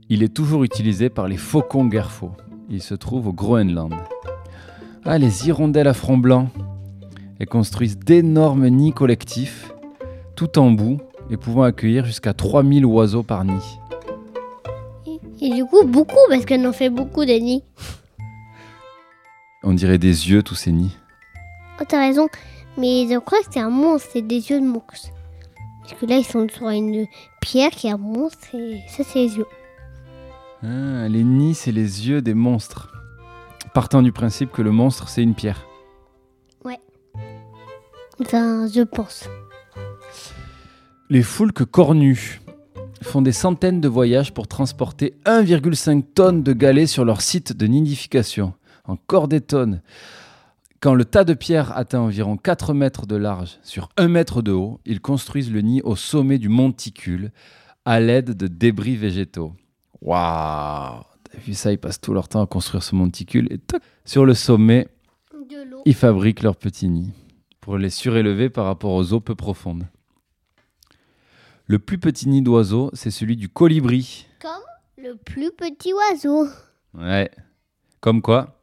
Il 0.10 0.24
est 0.24 0.34
toujours 0.34 0.64
utilisé 0.64 1.10
par 1.10 1.28
les 1.28 1.38
faucons 1.38 1.86
guerfaux. 1.86 2.32
Il 2.70 2.82
se 2.82 2.96
trouve 2.96 3.28
au 3.28 3.34
Groenland. 3.34 3.94
Ah, 5.04 5.18
les 5.18 5.48
hirondelles 5.48 5.88
à 5.88 5.94
front 5.94 6.18
blanc. 6.18 6.50
Elles 7.40 7.48
construisent 7.48 7.98
d'énormes 7.98 8.68
nids 8.68 8.94
collectifs, 8.94 9.74
tout 10.36 10.58
en 10.58 10.72
bout, 10.72 11.00
et 11.30 11.38
pouvant 11.38 11.64
accueillir 11.64 12.06
jusqu'à 12.06 12.34
3000 12.34 12.86
oiseaux 12.86 13.24
par 13.24 13.46
nid. 13.46 13.80
Et, 15.46 15.50
du 15.52 15.64
coup, 15.64 15.86
beaucoup, 15.86 16.18
parce 16.28 16.44
qu'elle 16.44 16.66
en 16.66 16.74
fait 16.74 16.90
beaucoup 16.90 17.24
de 17.24 17.34
nids. 17.34 17.64
On 19.62 19.74
dirait 19.74 20.00
des 20.00 20.30
yeux, 20.30 20.42
tous 20.42 20.56
ces 20.56 20.72
nids. 20.72 20.98
Oh, 21.80 21.84
t'as 21.88 22.00
raison. 22.00 22.28
Mais 22.78 23.06
je 23.08 23.20
crois 23.20 23.40
que 23.40 23.46
c'est 23.52 23.60
un 23.60 23.70
monstre, 23.70 24.10
c'est 24.12 24.22
des 24.24 24.50
yeux 24.50 24.60
de 24.60 24.66
monstre. 24.66 25.10
Parce 25.82 25.94
que 25.94 26.06
là, 26.08 26.18
ils 26.18 26.26
sont 26.26 26.48
sur 26.50 26.70
une 26.70 27.06
pierre 27.42 27.70
qui 27.70 27.88
est 27.88 27.92
un 27.92 27.98
monstre 27.98 28.56
et 28.56 28.82
ça, 28.90 29.04
c'est 29.04 29.20
les 29.20 29.38
yeux. 29.38 29.46
Ah, 30.64 31.08
les 31.08 31.24
nids, 31.24 31.54
c'est 31.54 31.72
les 31.72 32.08
yeux 32.08 32.24
des 32.24 32.34
monstres. 32.34 32.92
Partant 33.76 34.02
du 34.02 34.12
principe 34.12 34.52
que 34.52 34.64
le 34.64 34.72
monstre, 34.72 35.10
c'est 35.10 35.22
une 35.22 35.36
pierre. 35.36 35.68
Enfin, 38.22 38.68
je 38.68 38.82
pense. 38.82 39.30
Les 41.10 41.22
foulques 41.22 41.66
cornues 41.66 42.40
font 43.06 43.22
des 43.22 43.32
centaines 43.32 43.82
de 43.82 43.88
voyages 43.88 44.34
pour 44.34 44.48
transporter 44.48 45.16
1,5 45.26 46.04
tonnes 46.14 46.44
de 46.44 46.54
galets 46.54 46.88
sur 46.88 47.06
leur 47.06 47.22
site 47.22 47.54
de 47.54 47.68
nidification. 47.68 48.54
Encore 48.86 49.28
des 49.28 49.42
tonnes. 49.42 49.82
Quand 50.80 50.94
le 50.94 51.06
tas 51.06 51.24
de 51.24 51.34
pierres 51.34 51.76
atteint 51.78 52.02
environ 52.02 52.38
4 52.38 52.74
mètres 52.74 53.06
de 53.06 53.16
large 53.16 53.60
sur 53.64 53.90
1 53.98 54.08
mètre 54.08 54.42
de 54.42 54.52
haut, 54.52 54.80
ils 54.86 55.02
construisent 55.02 55.52
le 55.52 55.62
nid 55.62 55.82
au 55.84 55.96
sommet 55.96 56.38
du 56.38 56.50
monticule 56.50 57.32
à 57.86 58.00
l'aide 58.00 58.32
de 58.32 58.48
débris 58.48 58.96
végétaux. 58.96 59.54
Waouh 60.02 61.02
T'as 61.32 61.40
vu 61.40 61.54
ça 61.54 61.72
Ils 61.72 61.78
passent 61.78 62.02
tout 62.02 62.14
leur 62.14 62.28
temps 62.28 62.44
à 62.44 62.48
construire 62.48 62.84
ce 62.84 62.96
monticule 62.96 63.48
et 63.52 63.58
toc, 63.58 63.82
sur 64.04 64.26
le 64.26 64.34
sommet, 64.34 64.88
ils 65.86 65.96
fabriquent 65.96 66.44
leur 66.44 66.56
petit 66.56 66.88
nid 66.88 67.12
pour 67.62 67.78
les 67.78 67.90
surélever 67.90 68.50
par 68.50 68.66
rapport 68.66 68.92
aux 68.92 69.14
eaux 69.14 69.20
peu 69.20 69.34
profondes. 69.34 69.86
Le 71.68 71.80
plus 71.80 71.98
petit 71.98 72.30
nid 72.30 72.42
d'oiseau, 72.42 72.92
c'est 72.94 73.12
celui 73.12 73.36
du 73.36 73.50
colibri. 73.50 74.28
Comme 74.42 74.52
le 75.04 75.16
plus 75.16 75.52
petit 75.52 75.94
oiseau. 75.94 76.48
Ouais. 76.94 77.30
Comme 78.02 78.22
quoi? 78.22 78.60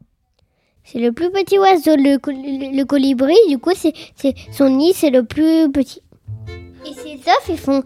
C'est 0.85 0.99
le 1.01 1.12
plus 1.12 1.31
petit 1.31 1.59
oiseau, 1.59 1.97
le, 1.97 2.19
col- 2.19 2.35
le- 2.35 2.77
le 2.77 2.85
colibri. 2.85 3.35
Du 3.49 3.59
coup, 3.59 3.73
c'est 3.75 3.93
son 4.53 4.69
nid, 4.71 4.93
c'est 4.95 5.11
le 5.11 5.25
plus 5.25 5.71
petit. 5.71 6.03
Et 6.87 6.95
ses 6.95 7.15
œufs, 7.29 7.49
ils 7.49 7.59
font 7.59 7.83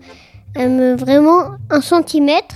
euh, 0.58 0.96
vraiment 0.96 1.56
un 1.70 1.80
centimètre. 1.80 2.54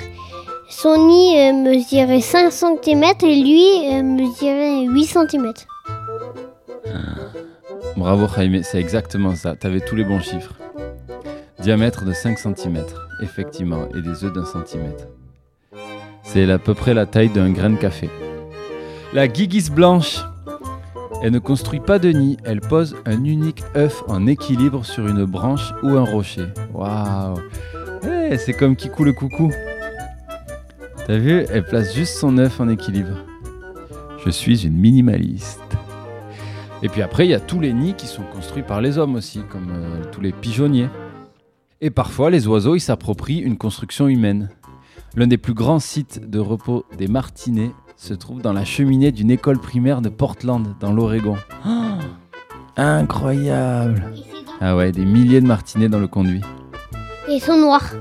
Son 0.69 1.07
nid 1.09 1.37
euh, 1.39 1.53
mesurait 1.53 2.21
5 2.21 2.51
centimètres 2.53 3.25
et 3.25 3.37
lui 3.41 3.65
euh, 3.93 4.03
mesurait 4.03 4.83
8 4.87 5.05
centimètres. 5.07 5.67
Bravo 7.97 8.27
Jaime, 8.35 8.63
c'est 8.63 8.79
exactement 8.81 9.35
ça. 9.35 9.57
T'avais 9.57 9.81
tous 9.81 9.97
les 9.97 10.05
bons 10.05 10.21
chiffres. 10.21 10.55
Diamètre 11.63 12.05
de 12.05 12.13
5 12.13 12.39
cm, 12.39 12.85
effectivement, 13.23 13.89
et 13.95 14.01
des 14.01 14.25
œufs 14.25 14.33
d'un 14.33 14.45
centimètre. 14.45 15.09
C'est 16.23 16.51
à 16.51 16.59
peu 16.59 16.75
près 16.75 16.95
la 16.95 17.07
taille 17.07 17.29
d'un 17.29 17.51
grain 17.51 17.71
de 17.71 17.77
café. 17.77 18.09
La 19.13 19.29
guiguisse 19.29 19.71
blanche. 19.71 20.21
Elle 21.23 21.33
ne 21.33 21.39
construit 21.39 21.81
pas 21.81 21.99
de 21.99 22.09
nid, 22.09 22.39
elle 22.45 22.61
pose 22.63 22.97
un 23.05 23.25
unique 23.25 23.63
œuf 23.77 24.03
en 24.09 24.27
équilibre 24.27 24.87
sur 24.87 25.07
une 25.07 25.27
branche 25.27 25.75
ou 25.83 25.91
un 25.91 26.05
rocher. 26.05 26.47
Waouh 26.73 27.39
Eh, 28.05 28.39
C'est 28.39 28.55
comme 28.55 28.75
Kikou 28.75 29.05
le 29.05 29.13
coucou. 29.13 29.53
T'as 31.07 31.19
vu 31.19 31.45
Elle 31.51 31.65
place 31.65 31.95
juste 31.95 32.15
son 32.15 32.39
œuf 32.39 32.59
en 32.59 32.71
équilibre. 32.71 33.17
Je 34.25 34.31
suis 34.31 34.65
une 34.65 34.79
minimaliste. 34.79 35.61
Et 36.83 36.89
puis 36.89 37.03
après, 37.03 37.27
il 37.27 37.31
y 37.31 37.35
a 37.35 37.41
tous 37.41 37.61
les 37.61 37.75
nids 37.75 37.95
qui 37.95 38.07
sont 38.07 38.23
construits 38.23 38.63
par 38.63 38.81
les 38.81 38.97
hommes 38.97 39.15
aussi, 39.17 39.43
comme 39.51 39.69
euh, 39.71 40.05
tous 40.13 40.23
les 40.23 40.33
pigeonniers. 40.33 40.89
Et 41.83 41.89
parfois, 41.89 42.29
les 42.29 42.47
oiseaux, 42.47 42.75
ils 42.75 42.81
s'approprient 42.81 43.39
une 43.39 43.57
construction 43.57 44.07
humaine. 44.07 44.51
L'un 45.17 45.27
des 45.27 45.39
plus 45.39 45.55
grands 45.55 45.79
sites 45.79 46.29
de 46.29 46.39
repos 46.39 46.85
des 46.99 47.09
martinets 47.09 47.73
se 47.97 48.13
trouve 48.13 48.43
dans 48.43 48.53
la 48.53 48.67
cheminée 48.67 49.13
d'une 49.13 49.31
école 49.31 49.59
primaire 49.59 50.03
de 50.03 50.11
Portland, 50.11 50.75
dans 50.79 50.93
l'Oregon. 50.93 51.37
Oh, 51.67 51.99
incroyable 52.77 54.13
Ah 54.61 54.77
ouais, 54.77 54.93
des 54.93 55.07
milliers 55.07 55.41
de 55.41 55.47
martinets 55.47 55.89
dans 55.89 55.99
le 55.99 56.07
conduit. 56.07 56.43
Et 57.29 57.37
ils 57.37 57.41
sont 57.41 57.57
noirs. 57.57 57.95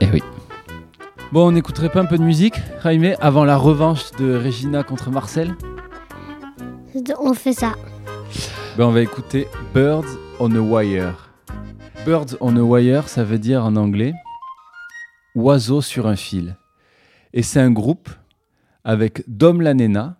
Eh 0.00 0.06
oui. 0.12 0.22
Bon, 1.32 1.48
on 1.48 1.52
n'écouterait 1.52 1.90
pas 1.90 2.00
un 2.00 2.04
peu 2.04 2.16
de 2.16 2.22
musique, 2.22 2.54
Jaime, 2.84 3.16
avant 3.20 3.44
la 3.44 3.56
revanche 3.56 4.12
de 4.12 4.36
Regina 4.36 4.84
contre 4.84 5.10
Marcel? 5.10 5.56
On 7.18 7.34
fait 7.34 7.54
ça. 7.54 7.72
Ben, 8.78 8.84
on 8.84 8.92
va 8.92 9.00
écouter 9.00 9.48
Birds 9.74 10.04
on 10.38 10.54
a 10.54 10.60
Wire. 10.60 11.31
Birds 12.04 12.36
on 12.40 12.56
a 12.56 12.60
Wire, 12.60 13.08
ça 13.08 13.22
veut 13.22 13.38
dire 13.38 13.64
en 13.64 13.76
anglais 13.76 14.12
oiseau 15.34 15.80
sur 15.80 16.06
un 16.06 16.16
fil. 16.16 16.56
Et 17.32 17.42
c'est 17.42 17.60
un 17.60 17.70
groupe 17.70 18.10
avec 18.84 19.22
Dom 19.28 19.60
Lanena, 19.60 20.16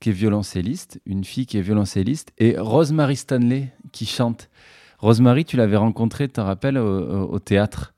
qui 0.00 0.10
est 0.10 0.12
violoncelliste, 0.12 1.00
une 1.06 1.24
fille 1.24 1.46
qui 1.46 1.58
est 1.58 1.62
violoncelliste, 1.62 2.32
et 2.38 2.58
Rosemary 2.58 3.16
Stanley, 3.16 3.72
qui 3.92 4.06
chante. 4.06 4.50
Rosemary, 4.98 5.44
tu 5.44 5.56
l'avais 5.56 5.76
rencontrée, 5.76 6.28
tu 6.28 6.34
te 6.34 6.40
rappelles, 6.40 6.78
au, 6.78 7.38
théâtre? 7.38 7.94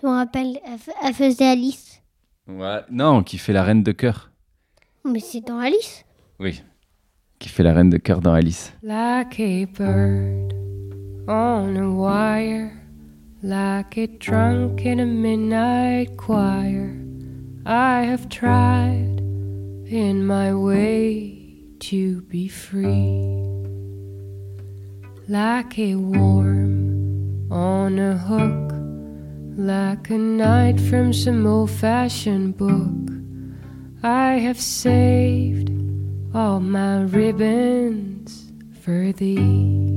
Je 0.00 0.06
me 0.06 0.12
rappelle, 0.12 0.58
elle, 1.02 1.14
faisait 1.14 1.46
Alice. 1.46 2.02
Ouais. 2.48 2.80
Non, 2.90 3.22
qui 3.22 3.38
fait 3.38 3.52
la 3.52 3.62
reine 3.62 3.82
de 3.82 3.92
cœur. 3.92 4.30
Mais 5.04 5.20
c'est 5.20 5.40
dans 5.40 5.58
Alice. 5.58 6.04
Oui. 6.40 6.62
Qui 7.38 7.48
fait 7.48 7.62
la 7.62 7.72
reine 7.72 7.90
de 7.90 7.98
cœur 7.98 8.20
dans 8.20 8.34
Alice. 8.34 8.72
Like 8.82 9.38
a 9.38 9.66
bird 9.66 10.71
on 11.32 11.78
a 11.78 11.90
wire, 11.90 12.78
like 13.42 13.96
a 13.96 14.06
drunk 14.06 14.84
in 14.84 15.00
a 15.00 15.06
midnight 15.06 16.18
choir. 16.18 16.94
I 17.64 18.02
have 18.02 18.28
tried 18.28 19.20
in 19.86 20.26
my 20.26 20.54
way 20.54 21.64
to 21.80 22.20
be 22.22 22.48
free. 22.48 23.16
Like 25.26 25.78
a 25.78 25.94
worm 25.94 27.50
on 27.50 27.98
a 27.98 28.14
hook, 28.18 28.74
like 29.56 30.10
a 30.10 30.18
knight 30.18 30.78
from 30.78 31.14
some 31.14 31.46
old 31.46 31.70
fashioned 31.70 32.58
book. 32.58 33.08
I 34.02 34.34
have 34.34 34.60
saved 34.60 35.70
all 36.34 36.60
my 36.60 37.04
ribbons 37.04 38.52
for 38.82 39.12
thee. 39.12 39.91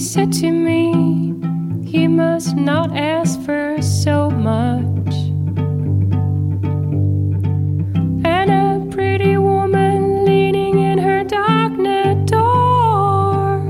Said 0.00 0.32
to 0.32 0.50
me, 0.50 0.92
You 1.82 2.08
must 2.08 2.56
not 2.56 2.96
ask 2.96 3.38
for 3.42 3.82
so 3.82 4.30
much. 4.30 5.14
And 8.24 8.50
a 8.50 8.86
pretty 8.90 9.36
woman 9.36 10.24
leaning 10.24 10.78
in 10.78 10.96
her 10.98 11.22
darknet 11.22 12.26
door. 12.26 13.60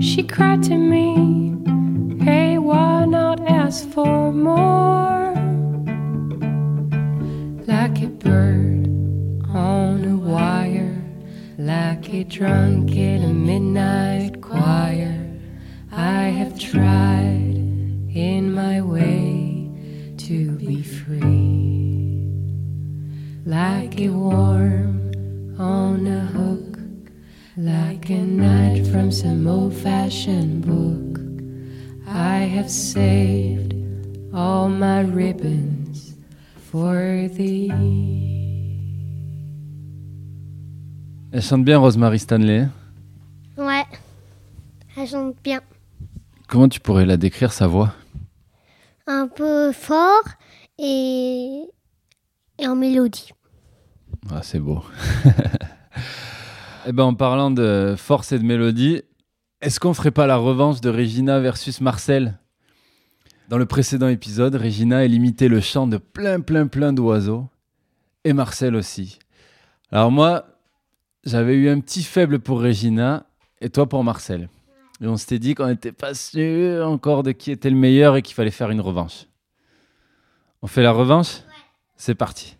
She 0.00 0.22
cried 0.22 0.62
to 0.64 0.76
me, 0.78 2.24
Hey, 2.24 2.56
why 2.56 3.04
not 3.04 3.40
ask 3.46 3.86
for 3.90 4.32
more? 4.32 5.34
Like 7.66 8.00
a 8.02 8.08
bird 8.08 8.88
on 9.50 10.02
a 10.06 10.16
wire, 10.16 10.96
like 11.58 12.08
a 12.14 12.24
drunk 12.24 12.96
thee. 37.36 37.70
Elle 41.32 41.42
chante 41.42 41.64
bien 41.64 41.78
Rosemary 41.78 42.18
Stanley. 42.18 42.68
Ouais. 43.58 43.84
Elle 44.96 45.06
chante 45.08 45.36
bien. 45.42 45.60
Comment 46.48 46.68
tu 46.68 46.80
pourrais 46.80 47.04
la 47.06 47.16
décrire 47.16 47.52
sa 47.52 47.66
voix? 47.66 47.92
Un 49.06 49.28
peu 49.28 49.72
fort 49.72 50.22
et, 50.78 51.62
et 52.58 52.66
en 52.66 52.76
mélodie. 52.76 53.30
Ah, 54.30 54.40
c'est 54.42 54.60
beau. 54.60 54.82
Eh 56.88 56.92
ben, 56.92 57.02
en 57.02 57.14
parlant 57.14 57.50
de 57.50 57.96
force 57.98 58.30
et 58.30 58.38
de 58.38 58.44
mélodie, 58.44 59.02
est-ce 59.60 59.80
qu'on 59.80 59.92
ferait 59.92 60.12
pas 60.12 60.28
la 60.28 60.36
revanche 60.36 60.80
de 60.80 60.88
Regina 60.88 61.40
versus 61.40 61.80
Marcel? 61.80 62.38
Dans 63.48 63.58
le 63.58 63.66
précédent 63.66 64.08
épisode, 64.08 64.56
Regina 64.56 65.04
elle 65.04 65.14
imitait 65.14 65.48
le 65.48 65.60
chant 65.60 65.86
de 65.86 65.98
plein, 65.98 66.40
plein, 66.40 66.66
plein 66.66 66.92
d'oiseaux. 66.92 67.48
Et 68.24 68.32
Marcel 68.32 68.74
aussi. 68.74 69.20
Alors 69.92 70.10
moi, 70.10 70.46
j'avais 71.24 71.54
eu 71.54 71.68
un 71.68 71.78
petit 71.78 72.02
faible 72.02 72.40
pour 72.40 72.60
Regina 72.60 73.24
et 73.60 73.70
toi 73.70 73.88
pour 73.88 74.02
Marcel. 74.02 74.48
Et 75.00 75.06
on 75.06 75.16
s'était 75.16 75.38
dit 75.38 75.54
qu'on 75.54 75.68
n'était 75.68 75.92
pas 75.92 76.14
sûr 76.14 76.88
encore 76.88 77.22
de 77.22 77.30
qui 77.30 77.52
était 77.52 77.70
le 77.70 77.76
meilleur 77.76 78.16
et 78.16 78.22
qu'il 78.22 78.34
fallait 78.34 78.50
faire 78.50 78.70
une 78.70 78.80
revanche. 78.80 79.26
On 80.60 80.66
fait 80.66 80.82
la 80.82 80.90
revanche? 80.90 81.42
C'est 81.96 82.16
parti. 82.16 82.56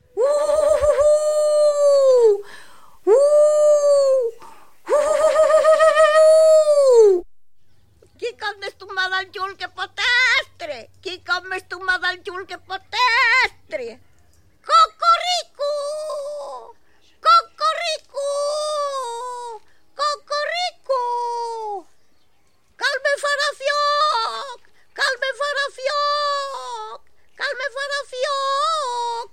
madalciulke 9.17 9.69
potestre, 9.73 10.91
ki 11.01 11.23
comes 11.25 11.63
tu 11.69 11.79
madalciulke 11.81 12.59
potestre. 12.59 13.99
¡Cocorico! 14.69 15.71
¡Cocorico! 17.27 18.27
¡Cocorico! 20.01 21.01
¡Calme 22.77 23.13
farafioc! 23.25 24.61
¡Calme 24.93 25.31
farafioc! 25.41 27.01
¡Calme 27.37 27.67
farafioc! 27.77 29.31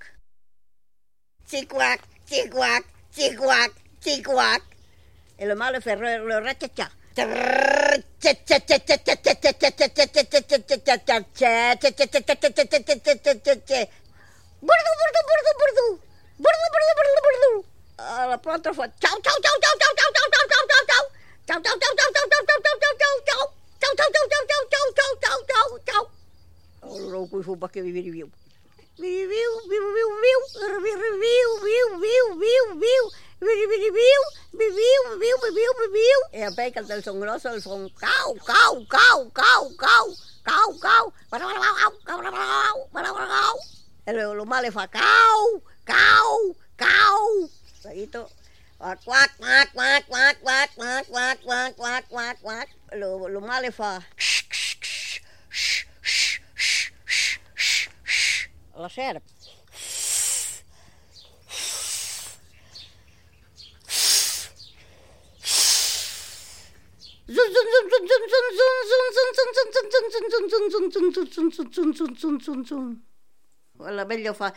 Chicuac, 1.46 2.00
chicuac, 2.26 2.84
chicuac, 3.12 3.72
chicuac. 4.00 4.62
El 5.36 5.56
malo 5.56 5.80
ferrero 5.82 6.24
lo 6.24 6.40
rachacha. 6.40 6.90
Burdu, 14.64 14.90
burdu, 15.00 15.20
burdu, 15.28 15.50
burdu. 15.60 15.86
Burdu, 16.38 16.66
burdu, 16.74 16.92
burdu, 16.98 17.20
burdu. 17.26 17.50
Ela 17.98 18.38
pronta 18.38 18.72
foi. 18.72 18.88
Tchau, 19.00 19.16
tchau, 19.20 19.36
tchau, 19.44 19.56
tchau, 19.60 19.74
tchau, 19.78 19.92
tchau, 19.94 20.10
tchau, 20.14 20.28
tchau, 20.32 20.64
tchau, 20.68 20.82
tchau. 20.88 21.04
Tchau, 21.46 21.58
tchau, 21.60 21.76
tchau, 21.80 21.94
tchau, 22.00 22.10
tchau, 22.14 22.42
tchau, 22.48 22.60
tchau, 22.64 22.76
tchau, 22.80 22.94
tchau, 23.00 23.14
tchau. 23.26 23.42
Tchau, 23.80 23.92
tchau, 23.98 24.08
tchau, 24.14 24.26
tchau, 24.30 24.44
tchau, 24.48 24.70
tchau, 24.70 24.88
tchau, 24.96 25.10
tchau, 25.20 25.38
tão, 25.44 25.68
tchau. 25.86 26.04
O 26.82 26.98
louco 27.12 27.42
juba 27.42 27.68
que 27.68 27.82
me 27.82 27.92
viu. 27.92 28.30
Viu, 28.96 29.28
viu, 29.28 29.52
viu, 29.68 29.86
viu, 29.96 30.10
viu, 30.22 30.40
viu, 30.80 30.98
viu, 31.20 31.50
viu, 31.60 31.88
viu, 32.00 32.26
viu, 32.40 32.64
viu. 32.80 33.04
Bebiu, 33.44 33.68
bebiu, 33.68 34.22
bebiu, 35.18 35.36
bebiu, 35.42 35.74
bebiu. 35.78 36.20
É 36.32 36.50
bem 36.52 36.72
que 36.72 36.78
eles 36.78 37.04
são 37.04 37.20
grossos, 37.20 37.44
eles 37.44 37.62
são 37.62 37.90
cau, 37.90 38.34
cau, 38.36 38.86
cau, 38.86 39.30
cau, 39.30 39.70
cau, 39.76 40.14
cau, 40.42 40.72
cau, 40.78 40.78
cau, 40.78 41.12
O 44.40 44.46
mal 44.46 44.64
é 44.64 44.70
cau, 44.88 45.62
cau, 45.84 46.56
cau. 46.78 47.50
Aí 47.84 48.06
tu... 48.06 48.26
Quack, 48.78 49.04
quack, 49.04 49.36
quack, 49.38 49.72
quack, 49.74 50.04
quack, 50.08 50.40
quack, 50.40 50.74
quack, 50.76 51.06
quack, 51.10 51.42
quack, 51.44 51.76
quack, 51.76 52.08
quack, 52.08 52.40
quack. 52.40 52.68
O 52.92 53.40
mal 53.40 53.62
é 53.62 53.70
Ela 58.74 58.88
serve. 58.88 59.33
Allora 73.78 74.04
meglio 74.04 74.34
fa. 74.34 74.54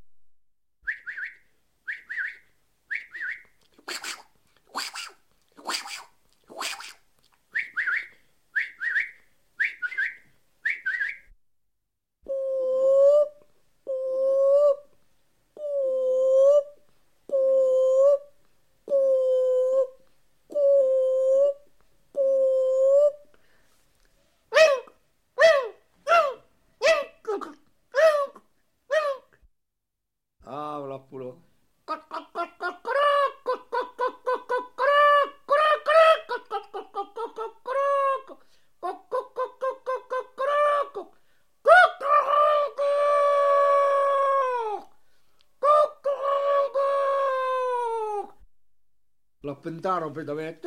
pentaro 49.66 50.12
per 50.12 50.26
dove 50.26 50.60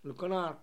Lo 0.00 0.14
canaro. 0.14 0.62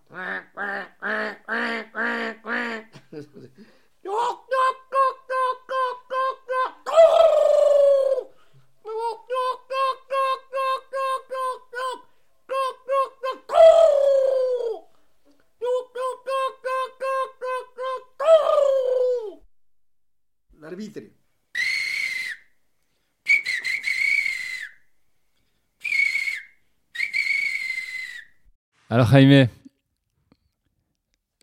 Alors 28.98 29.10
Jaime, 29.10 29.48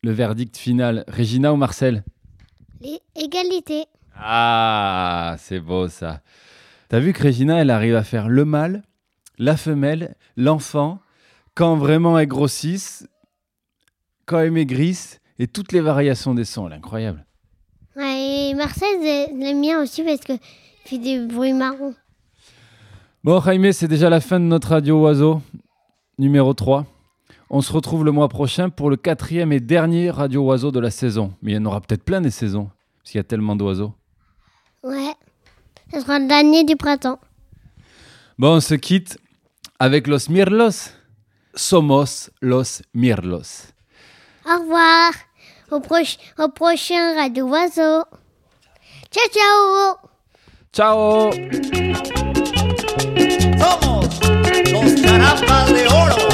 le 0.02 0.10
verdict 0.10 0.56
final, 0.56 1.04
Regina 1.06 1.52
ou 1.52 1.56
Marcel? 1.56 2.02
Les 2.80 2.98
égalités. 3.14 3.84
Ah, 4.16 5.36
c'est 5.38 5.60
beau 5.60 5.86
ça. 5.86 6.20
T'as 6.88 6.98
vu 6.98 7.12
que 7.12 7.22
Regina, 7.22 7.60
elle 7.60 7.70
arrive 7.70 7.94
à 7.94 8.02
faire 8.02 8.28
le 8.28 8.44
mâle, 8.44 8.82
la 9.38 9.56
femelle, 9.56 10.16
l'enfant, 10.36 10.98
quand 11.54 11.76
vraiment 11.76 12.18
elle 12.18 12.26
grossisse, 12.26 13.06
quand 14.26 14.40
elle 14.40 14.50
maigrisse, 14.50 15.20
et 15.38 15.46
toutes 15.46 15.70
les 15.70 15.80
variations 15.80 16.34
des 16.34 16.44
sons. 16.44 16.66
Elle 16.66 16.72
est 16.72 16.78
incroyable. 16.78 17.24
Ouais, 17.94 18.48
et 18.48 18.54
Marcel, 18.54 18.88
je 19.00 19.38
l'aime 19.38 19.60
bien 19.60 19.80
aussi 19.80 20.02
parce 20.02 20.22
que 20.22 20.32
fait 20.86 20.98
des 20.98 21.24
bruits 21.24 21.52
marrons. 21.52 21.94
Bon, 23.22 23.40
Jaime, 23.40 23.72
c'est 23.72 23.86
déjà 23.86 24.10
la 24.10 24.20
fin 24.20 24.40
de 24.40 24.44
notre 24.44 24.70
radio 24.70 25.00
oiseau, 25.00 25.40
numéro 26.18 26.52
3. 26.52 26.84
On 27.56 27.60
se 27.60 27.72
retrouve 27.72 28.04
le 28.04 28.10
mois 28.10 28.28
prochain 28.28 28.68
pour 28.68 28.90
le 28.90 28.96
quatrième 28.96 29.52
et 29.52 29.60
dernier 29.60 30.10
Radio 30.10 30.42
Oiseau 30.42 30.72
de 30.72 30.80
la 30.80 30.90
saison. 30.90 31.34
Mais 31.40 31.52
il 31.52 31.54
y 31.54 31.58
en 31.58 31.64
aura 31.66 31.80
peut-être 31.80 32.02
plein 32.02 32.20
des 32.20 32.32
saisons, 32.32 32.68
parce 32.98 33.12
qu'il 33.12 33.18
y 33.18 33.20
a 33.20 33.22
tellement 33.22 33.54
d'oiseaux. 33.54 33.94
Ouais. 34.82 35.14
Ce 35.92 36.00
sera 36.00 36.18
le 36.18 36.26
dernier 36.26 36.64
du 36.64 36.74
printemps. 36.74 37.20
Bon, 38.38 38.56
on 38.56 38.60
se 38.60 38.74
quitte 38.74 39.18
avec 39.78 40.08
Los 40.08 40.28
Mirlos. 40.30 40.90
Somos 41.54 42.28
los 42.42 42.82
Mirlos. 42.92 43.68
Au 44.44 44.58
revoir. 44.58 45.12
Au, 45.70 46.48
prochain 46.48 47.14
Radio 47.14 47.46
Oiseau. 47.46 48.02
Ciao, 49.12 49.28
ciao. 49.30 49.96
Ciao 50.72 51.30
Somos 53.60 54.08
los 54.72 55.00
carambas 55.00 55.72
de 55.72 55.86
oro. 55.86 56.33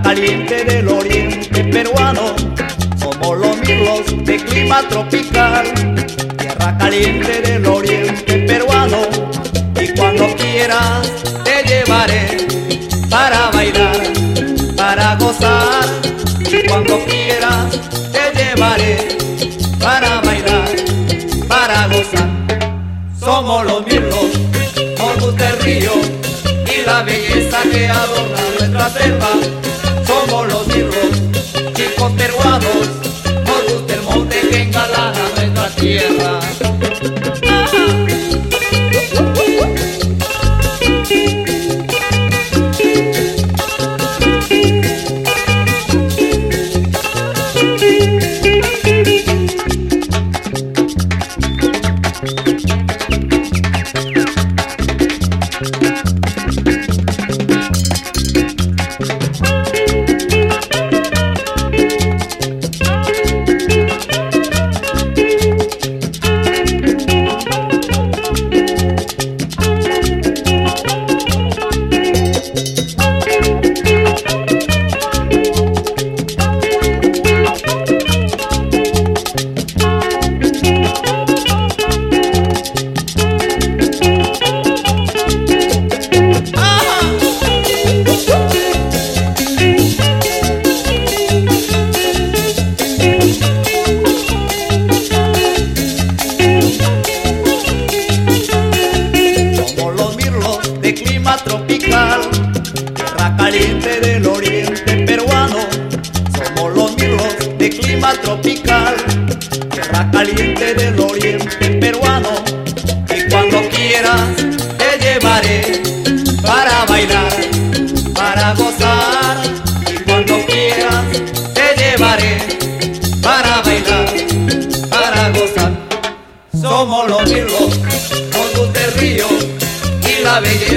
caliente 0.00 0.64
del 0.64 0.88
oriente 0.88 1.64
peruano. 1.64 2.34
Somos 2.96 3.38
los 3.38 3.58
mirlos 3.60 4.24
de 4.24 4.36
clima 4.36 4.80
tropical, 4.88 5.64
tierra 6.38 6.78
caliente 6.78 7.42
del 7.42 7.51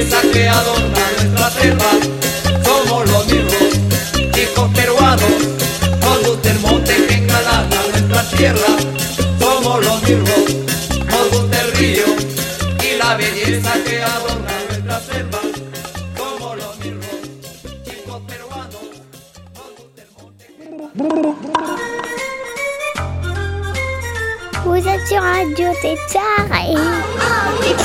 belleza 0.06 0.22
que 0.32 0.48
adorna 0.48 1.00
nuestra 1.18 1.50
selva. 1.52 1.92
Somos 2.64 3.10
los 3.10 3.28
mirlos, 3.28 3.74
chicos 4.34 4.70
peruanos, 4.74 5.32
nos 6.02 6.28
gusta 6.28 6.52
el 6.52 6.60
monte 6.60 7.06
que 7.08 7.14
engalana 7.16 7.82
nuestra 7.92 8.24
tierra. 8.38 8.72
Somos 9.40 9.86
los 9.86 10.04
mirlos, 10.04 10.56
nos 11.08 11.30
gusta 11.32 11.62
el 11.62 11.72
río 11.74 12.06
y 12.84 12.98
la 12.98 13.16
belleza 13.16 13.74
que 13.86 14.04
adorna 14.04 14.54
nuestra 14.70 15.00
selva. 15.02 15.40
Somos 16.18 16.58
los 16.58 16.80
mirlos, 16.80 17.22
chicos 17.84 18.22
peruanos, 18.28 18.82
nos 19.56 19.70
gusta 19.78 20.02
el 20.02 20.12
monte. 20.18 20.46
Vous 24.66 24.88
êtes 24.88 25.08
sur 25.08 25.22
Radio 25.22 25.68
Tétard 25.82 26.52
et... 26.68 27.85